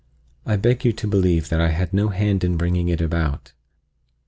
[0.47, 3.51] I beg you to believe that I had no hand in bringing it about.